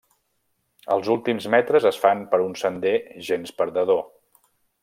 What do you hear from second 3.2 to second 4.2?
gens perdedor.